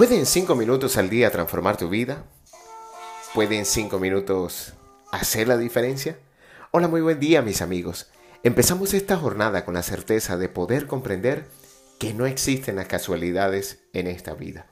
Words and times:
¿Pueden 0.00 0.24
cinco 0.24 0.54
minutos 0.54 0.96
al 0.96 1.10
día 1.10 1.30
transformar 1.30 1.76
tu 1.76 1.90
vida? 1.90 2.24
¿Pueden 3.34 3.66
cinco 3.66 3.98
minutos 3.98 4.72
hacer 5.12 5.46
la 5.46 5.58
diferencia? 5.58 6.18
Hola, 6.70 6.88
muy 6.88 7.02
buen 7.02 7.20
día 7.20 7.42
mis 7.42 7.60
amigos. 7.60 8.10
Empezamos 8.42 8.94
esta 8.94 9.18
jornada 9.18 9.66
con 9.66 9.74
la 9.74 9.82
certeza 9.82 10.38
de 10.38 10.48
poder 10.48 10.86
comprender 10.86 11.44
que 11.98 12.14
no 12.14 12.24
existen 12.24 12.76
las 12.76 12.86
casualidades 12.86 13.80
en 13.92 14.06
esta 14.06 14.32
vida. 14.32 14.68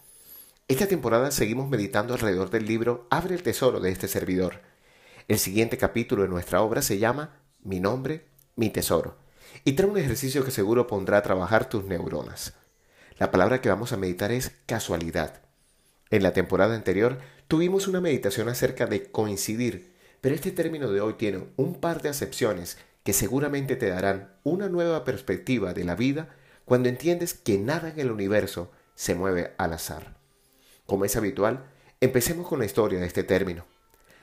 Esta 0.66 0.86
temporada 0.86 1.30
seguimos 1.30 1.68
meditando 1.68 2.14
alrededor 2.14 2.48
del 2.48 2.64
libro 2.64 3.06
Abre 3.10 3.34
el 3.34 3.42
Tesoro 3.42 3.80
de 3.80 3.90
este 3.90 4.08
servidor. 4.08 4.62
El 5.28 5.38
siguiente 5.38 5.76
capítulo 5.76 6.22
de 6.22 6.28
nuestra 6.28 6.62
obra 6.62 6.80
se 6.80 6.96
llama 6.96 7.42
Mi 7.62 7.80
nombre 7.80 8.28
mi 8.58 8.70
tesoro 8.70 9.16
y 9.64 9.72
trae 9.72 9.88
un 9.88 9.96
ejercicio 9.96 10.44
que 10.44 10.50
seguro 10.50 10.86
pondrá 10.86 11.18
a 11.18 11.22
trabajar 11.22 11.68
tus 11.68 11.84
neuronas. 11.84 12.54
La 13.18 13.30
palabra 13.30 13.60
que 13.60 13.68
vamos 13.68 13.92
a 13.92 13.96
meditar 13.96 14.32
es 14.32 14.52
casualidad. 14.66 15.40
En 16.10 16.22
la 16.22 16.32
temporada 16.32 16.74
anterior 16.74 17.18
tuvimos 17.46 17.88
una 17.88 18.00
meditación 18.00 18.48
acerca 18.48 18.86
de 18.86 19.10
coincidir, 19.10 19.94
pero 20.20 20.34
este 20.34 20.50
término 20.50 20.90
de 20.90 21.00
hoy 21.00 21.14
tiene 21.14 21.48
un 21.56 21.80
par 21.80 22.02
de 22.02 22.08
acepciones 22.08 22.78
que 23.04 23.12
seguramente 23.12 23.76
te 23.76 23.88
darán 23.88 24.34
una 24.42 24.68
nueva 24.68 25.04
perspectiva 25.04 25.72
de 25.72 25.84
la 25.84 25.94
vida 25.94 26.28
cuando 26.64 26.88
entiendes 26.88 27.34
que 27.34 27.58
nada 27.58 27.88
en 27.90 28.00
el 28.00 28.10
universo 28.10 28.72
se 28.94 29.14
mueve 29.14 29.54
al 29.56 29.72
azar. 29.72 30.16
Como 30.84 31.04
es 31.04 31.16
habitual, 31.16 31.64
empecemos 32.00 32.48
con 32.48 32.58
la 32.58 32.64
historia 32.64 32.98
de 32.98 33.06
este 33.06 33.22
término. 33.22 33.66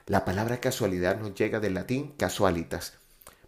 La 0.07 0.25
palabra 0.25 0.59
casualidad 0.59 1.19
nos 1.19 1.33
llega 1.35 1.59
del 1.59 1.73
latín 1.73 2.13
casualitas, 2.17 2.93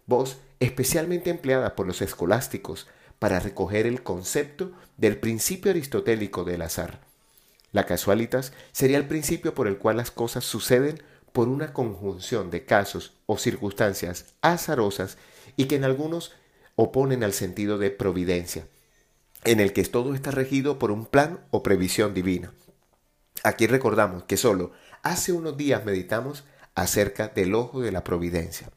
voz 0.06 0.38
especialmente 0.60 1.30
empleada 1.30 1.76
por 1.76 1.86
los 1.86 2.02
escolásticos 2.02 2.86
para 3.18 3.40
recoger 3.40 3.86
el 3.86 4.02
concepto 4.02 4.72
del 4.96 5.18
principio 5.18 5.70
aristotélico 5.70 6.44
del 6.44 6.62
azar. 6.62 7.00
La 7.72 7.84
casualitas 7.84 8.52
sería 8.72 8.96
el 8.96 9.06
principio 9.06 9.54
por 9.54 9.68
el 9.68 9.78
cual 9.78 9.98
las 9.98 10.10
cosas 10.10 10.44
suceden 10.44 11.02
por 11.32 11.48
una 11.48 11.72
conjunción 11.72 12.50
de 12.50 12.64
casos 12.64 13.14
o 13.26 13.38
circunstancias 13.38 14.26
azarosas 14.40 15.18
y 15.56 15.66
que 15.66 15.76
en 15.76 15.84
algunos 15.84 16.32
oponen 16.76 17.22
al 17.24 17.32
sentido 17.32 17.76
de 17.78 17.90
providencia, 17.90 18.66
en 19.44 19.60
el 19.60 19.72
que 19.72 19.84
todo 19.84 20.14
está 20.14 20.30
regido 20.30 20.78
por 20.78 20.90
un 20.90 21.06
plan 21.06 21.40
o 21.50 21.62
previsión 21.62 22.14
divina. 22.14 22.52
Aquí 23.44 23.66
recordamos 23.66 24.24
que 24.24 24.36
solo 24.36 24.72
hace 25.02 25.32
unos 25.32 25.56
días 25.56 25.84
meditamos 25.84 26.44
acerca 26.74 27.28
del 27.28 27.54
ojo 27.54 27.80
de 27.80 27.92
la 27.92 28.04
providencia. 28.04 28.70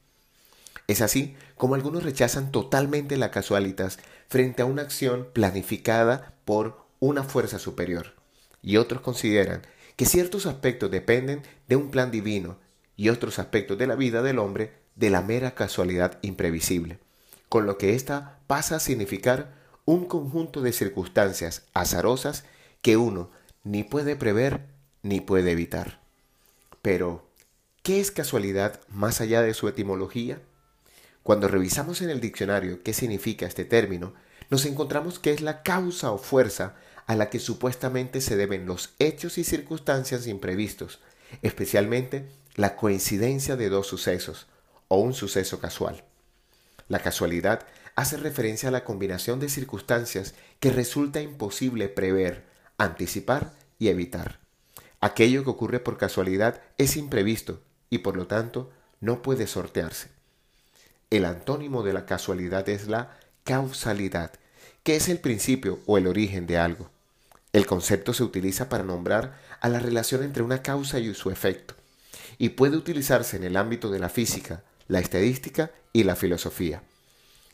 Es 0.91 0.99
así 0.99 1.37
como 1.55 1.75
algunos 1.75 2.03
rechazan 2.03 2.51
totalmente 2.51 3.15
la 3.15 3.31
casualitas 3.31 3.97
frente 4.27 4.61
a 4.61 4.65
una 4.65 4.81
acción 4.81 5.25
planificada 5.31 6.33
por 6.43 6.85
una 6.99 7.23
fuerza 7.23 7.59
superior, 7.59 8.13
y 8.61 8.75
otros 8.75 8.99
consideran 8.99 9.61
que 9.95 10.05
ciertos 10.05 10.45
aspectos 10.47 10.91
dependen 10.91 11.43
de 11.69 11.77
un 11.77 11.91
plan 11.91 12.11
divino 12.11 12.57
y 12.97 13.07
otros 13.07 13.39
aspectos 13.39 13.77
de 13.77 13.87
la 13.87 13.95
vida 13.95 14.21
del 14.21 14.37
hombre 14.37 14.73
de 14.97 15.09
la 15.09 15.21
mera 15.21 15.55
casualidad 15.55 16.19
imprevisible, 16.23 16.99
con 17.47 17.65
lo 17.65 17.77
que 17.77 17.95
ésta 17.95 18.39
pasa 18.47 18.75
a 18.75 18.79
significar 18.81 19.53
un 19.85 20.03
conjunto 20.03 20.61
de 20.61 20.73
circunstancias 20.73 21.67
azarosas 21.73 22.43
que 22.81 22.97
uno 22.97 23.31
ni 23.63 23.85
puede 23.85 24.17
prever 24.17 24.65
ni 25.03 25.21
puede 25.21 25.51
evitar. 25.51 26.01
Pero, 26.81 27.29
¿qué 27.81 28.01
es 28.01 28.11
casualidad 28.11 28.81
más 28.89 29.21
allá 29.21 29.41
de 29.41 29.53
su 29.53 29.69
etimología? 29.69 30.41
Cuando 31.23 31.47
revisamos 31.47 32.01
en 32.01 32.09
el 32.09 32.19
diccionario 32.19 32.81
qué 32.83 32.93
significa 32.93 33.45
este 33.45 33.65
término, 33.65 34.13
nos 34.49 34.65
encontramos 34.65 35.19
que 35.19 35.31
es 35.31 35.41
la 35.41 35.61
causa 35.61 36.11
o 36.11 36.17
fuerza 36.17 36.75
a 37.05 37.15
la 37.15 37.29
que 37.29 37.39
supuestamente 37.39 38.21
se 38.21 38.35
deben 38.35 38.65
los 38.65 38.93
hechos 38.99 39.37
y 39.37 39.43
circunstancias 39.43 40.27
imprevistos, 40.27 40.99
especialmente 41.41 42.27
la 42.55 42.75
coincidencia 42.75 43.55
de 43.55 43.69
dos 43.69 43.87
sucesos 43.87 44.47
o 44.87 44.97
un 44.97 45.13
suceso 45.13 45.59
casual. 45.59 46.03
La 46.87 46.99
casualidad 46.99 47.65
hace 47.95 48.17
referencia 48.17 48.69
a 48.69 48.71
la 48.71 48.83
combinación 48.83 49.39
de 49.39 49.49
circunstancias 49.49 50.33
que 50.59 50.71
resulta 50.71 51.21
imposible 51.21 51.87
prever, 51.87 52.45
anticipar 52.77 53.53
y 53.79 53.89
evitar. 53.89 54.39
Aquello 54.99 55.43
que 55.43 55.49
ocurre 55.49 55.79
por 55.79 55.97
casualidad 55.97 56.61
es 56.77 56.97
imprevisto 56.97 57.61
y 57.89 57.99
por 57.99 58.17
lo 58.17 58.27
tanto 58.27 58.71
no 58.99 59.21
puede 59.21 59.47
sortearse. 59.47 60.09
El 61.11 61.25
antónimo 61.25 61.83
de 61.83 61.91
la 61.91 62.05
casualidad 62.05 62.69
es 62.69 62.87
la 62.87 63.19
causalidad, 63.43 64.31
que 64.81 64.95
es 64.95 65.09
el 65.09 65.19
principio 65.19 65.79
o 65.85 65.97
el 65.97 66.07
origen 66.07 66.47
de 66.47 66.57
algo. 66.57 66.89
El 67.51 67.65
concepto 67.65 68.13
se 68.13 68.23
utiliza 68.23 68.69
para 68.69 68.85
nombrar 68.85 69.37
a 69.59 69.67
la 69.67 69.79
relación 69.79 70.23
entre 70.23 70.41
una 70.41 70.61
causa 70.61 70.99
y 70.99 71.13
su 71.13 71.29
efecto, 71.29 71.73
y 72.37 72.49
puede 72.49 72.77
utilizarse 72.77 73.35
en 73.35 73.43
el 73.43 73.57
ámbito 73.57 73.91
de 73.91 73.99
la 73.99 74.07
física, 74.07 74.63
la 74.87 74.99
estadística 74.99 75.71
y 75.91 76.05
la 76.05 76.15
filosofía. 76.15 76.81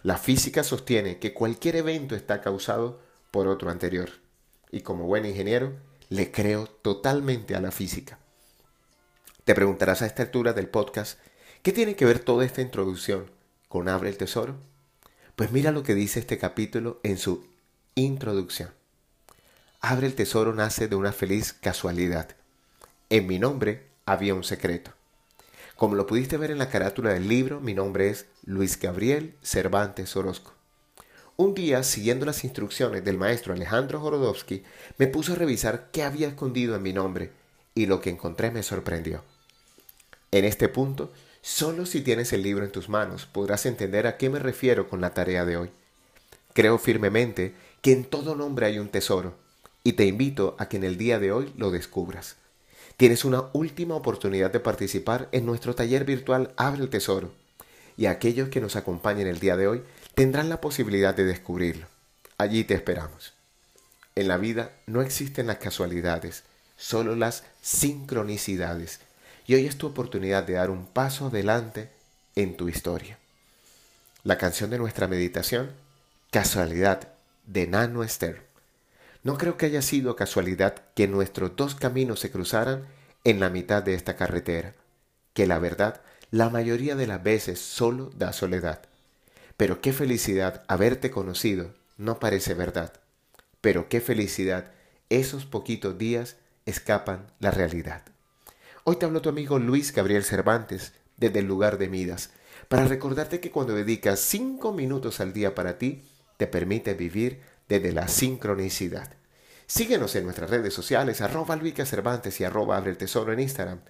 La 0.04 0.20
física 0.20 0.64
sostiene 0.64 1.18
que 1.18 1.34
cualquier 1.34 1.78
evento 1.78 2.16
está 2.16 2.42
causado 2.42 3.00
por 3.32 3.48
otro 3.48 3.72
anterior, 3.72 4.12
y 4.72 4.82
como 4.82 5.06
buen 5.06 5.26
ingeniero, 5.26 5.74
le 6.10 6.32
creo 6.32 6.68
totalmente 6.68 7.56
a 7.56 7.60
la 7.60 7.72
física. 7.72 8.20
Te 9.46 9.56
preguntarás 9.56 10.04
a 10.04 10.06
esta 10.06 10.22
altura 10.22 10.54
del 10.54 10.70
podcast, 10.70 11.18
¿qué 11.64 11.72
tiene 11.72 11.96
que 11.96 12.06
ver 12.06 12.20
toda 12.20 12.46
esta 12.46 12.62
introducción 12.62 13.36
con 13.68 13.90
Abre 13.90 14.10
el 14.10 14.18
Tesoro? 14.18 14.56
Pues 15.36 15.52
mira 15.52 15.72
lo 15.72 15.84
que 15.84 15.96
dice 15.96 16.20
este 16.20 16.38
capítulo 16.38 17.00
en 17.04 17.18
su 17.18 17.46
introducción. 17.96 18.72
Abre 19.82 20.08
el 20.08 20.16
Tesoro 20.16 20.54
nace 20.54 20.88
de 20.88 20.96
una 20.96 21.12
feliz 21.12 21.54
casualidad. 21.54 22.36
En 23.10 23.28
mi 23.28 23.40
nombre 23.40 23.88
había 24.06 24.34
un 24.34 24.44
secreto. 24.44 24.92
Como 25.76 25.96
lo 25.96 26.08
pudiste 26.08 26.38
ver 26.38 26.50
en 26.50 26.58
la 26.58 26.70
carátula 26.70 27.14
del 27.14 27.28
libro, 27.28 27.60
mi 27.60 27.76
nombre 27.76 28.10
es 28.10 28.26
Luis 28.44 28.80
Gabriel 28.80 29.36
Cervantes 29.44 30.16
Orozco. 30.16 30.54
Un 31.36 31.54
día, 31.54 31.84
siguiendo 31.84 32.26
las 32.26 32.44
instrucciones 32.44 33.06
del 33.06 33.20
maestro 33.20 33.54
Alejandro 33.54 34.00
Jorodowski, 34.00 34.64
me 34.98 35.06
puse 35.06 35.34
a 35.34 35.36
revisar 35.36 35.90
qué 35.92 36.02
había 36.02 36.30
escondido 36.30 36.76
en 36.76 36.82
mi 36.82 36.94
nombre 36.94 37.32
y 37.76 37.86
lo 37.86 38.02
que 38.02 38.10
encontré 38.10 38.50
me 38.50 38.64
sorprendió. 38.64 39.24
En 40.32 40.46
este 40.46 40.68
punto 40.68 41.12
Solo 41.42 41.86
si 41.86 42.02
tienes 42.02 42.34
el 42.34 42.44
libro 42.44 42.66
en 42.66 42.72
tus 42.72 42.90
manos 42.90 43.26
podrás 43.26 43.66
entender 43.66 44.08
a 44.08 44.18
qué 44.18 44.30
me 44.30 44.40
refiero 44.40 44.90
con 44.90 45.02
la 45.02 45.14
tarea 45.14 45.46
de 45.46 45.58
hoy. 45.58 45.72
Creo 46.54 46.78
firmemente 46.78 47.54
que 47.82 47.92
en 47.92 48.04
todo 48.04 48.36
nombre 48.36 48.66
hay 48.66 48.80
un 48.80 48.90
tesoro 48.90 49.36
y 49.84 49.94
te 49.94 50.06
invito 50.06 50.56
a 50.60 50.68
que 50.68 50.78
en 50.78 50.84
el 50.84 50.98
día 50.98 51.20
de 51.20 51.32
hoy 51.32 51.54
lo 51.56 51.72
descubras. 51.72 52.36
Tienes 52.98 53.26
una 53.26 53.46
última 53.54 53.96
oportunidad 53.96 54.52
de 54.52 54.60
participar 54.60 55.30
en 55.32 55.46
nuestro 55.46 55.76
taller 55.76 56.04
virtual 56.04 56.52
Abre 56.58 56.82
el 56.82 56.90
Tesoro 56.90 57.32
y 57.96 58.08
aquellos 58.08 58.50
que 58.50 58.60
nos 58.60 58.76
acompañen 58.76 59.28
el 59.28 59.40
día 59.40 59.56
de 59.56 59.68
hoy 59.68 59.84
tendrán 60.16 60.50
la 60.50 60.62
posibilidad 60.62 61.16
de 61.16 61.26
descubrirlo. 61.26 61.88
Allí 62.38 62.64
te 62.64 62.74
esperamos. 62.74 63.34
En 64.16 64.28
la 64.28 64.38
vida 64.38 64.72
no 64.88 65.02
existen 65.02 65.48
las 65.48 65.58
casualidades, 65.58 66.44
solo 66.76 67.16
las 67.16 67.44
sincronicidades 67.62 69.00
y 69.48 69.56
hoy 69.56 69.66
es 69.66 69.78
tu 69.78 69.88
oportunidad 69.88 70.44
de 70.44 70.54
dar 70.54 70.70
un 70.70 70.86
paso 70.86 71.28
adelante 71.28 71.90
en 72.36 72.58
tu 72.58 72.68
historia. 72.68 73.18
La 74.24 74.38
canción 74.38 74.70
de 74.70 74.78
nuestra 74.78 75.08
meditación, 75.08 75.72
Casualidad, 76.32 77.14
de 77.46 77.66
Nano 77.66 78.04
Esther. 78.04 78.46
No 79.24 79.38
creo 79.38 79.56
que 79.56 79.66
haya 79.66 79.82
sido 79.82 80.18
casualidad 80.18 80.76
que 80.94 81.08
nuestros 81.08 81.56
dos 81.56 81.76
caminos 81.76 82.20
se 82.20 82.30
cruzaran 82.30 82.86
en 83.24 83.40
la 83.40 83.50
mitad 83.50 83.82
de 83.82 83.94
esta 83.94 84.18
carretera, 84.18 84.76
que 85.34 85.48
la 85.48 85.60
verdad 85.60 86.02
la 86.30 86.50
mayoría 86.50 86.96
de 86.96 87.08
las 87.08 87.24
veces 87.24 87.60
solo 87.60 88.12
da 88.18 88.34
soledad. 88.34 88.82
Pero 89.56 89.80
qué 89.80 89.94
felicidad 89.94 90.66
haberte 90.68 91.10
conocido, 91.10 91.74
no 91.98 92.20
parece 92.20 92.54
verdad. 92.54 92.92
Pero 93.62 93.88
qué 93.88 94.02
felicidad 94.02 94.72
esos 95.10 95.46
poquitos 95.46 95.98
días 95.98 96.36
escapan 96.66 97.32
la 97.40 97.52
realidad. 97.52 98.04
Hoy 98.90 98.96
te 98.96 99.06
habló 99.06 99.22
tu 99.22 99.28
amigo 99.28 99.60
Luis 99.60 99.94
Gabriel 99.94 100.24
Cervantes 100.24 100.94
desde 101.18 101.40
el 101.40 101.46
lugar 101.46 101.78
de 101.78 101.90
Midas, 101.90 102.30
para 102.70 102.86
recordarte 102.86 103.42
que 103.42 103.52
cuando 103.52 103.76
dedicas 103.76 104.22
cinco 104.22 104.72
minutos 104.72 105.20
al 105.20 105.34
día 105.34 105.54
para 105.54 105.78
ti, 105.78 106.06
te 106.38 106.48
permite 106.48 106.94
vivir 106.94 107.42
desde 107.68 107.92
la 107.92 108.08
sincronicidad. 108.08 109.12
Síguenos 109.66 110.16
en 110.16 110.24
nuestras 110.24 110.50
redes 110.50 110.74
sociales, 110.74 111.20
arroba 111.20 111.58
Luica 111.58 111.86
Cervantes 111.86 112.40
y 112.40 112.46
arroba 112.46 112.78
Abre 112.78 112.92
el 112.92 112.98
Tesoro 112.98 113.34
en 113.34 113.42
Instagram, 113.42 113.82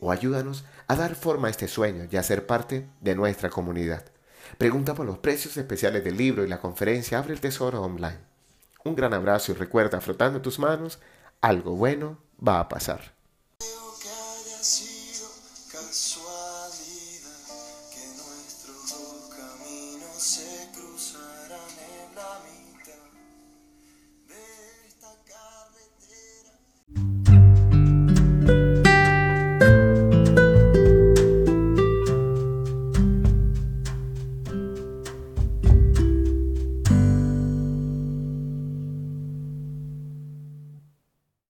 o 0.00 0.10
ayúdanos 0.10 0.64
a 0.86 0.96
dar 0.96 1.16
forma 1.16 1.48
a 1.48 1.50
este 1.50 1.68
sueño 1.68 2.08
y 2.10 2.16
a 2.16 2.22
ser 2.22 2.46
parte 2.46 2.88
de 3.02 3.14
nuestra 3.14 3.50
comunidad. 3.50 4.06
Pregunta 4.56 4.94
por 4.94 5.04
los 5.04 5.18
precios 5.18 5.54
especiales 5.58 6.02
del 6.02 6.16
libro 6.16 6.46
y 6.46 6.48
la 6.48 6.62
conferencia 6.62 7.18
Abre 7.18 7.34
el 7.34 7.42
Tesoro 7.42 7.82
online. 7.82 8.20
Un 8.86 8.96
gran 8.96 9.12
abrazo 9.12 9.52
y 9.52 9.56
recuerda, 9.56 10.00
frotando 10.00 10.40
tus 10.40 10.58
manos, 10.58 10.98
algo 11.42 11.76
bueno 11.76 12.16
va 12.42 12.58
a 12.58 12.70
pasar. 12.70 13.15
Casualidad 21.16 21.48
que 21.48 21.65